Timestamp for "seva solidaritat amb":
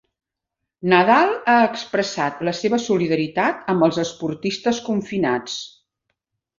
2.61-3.89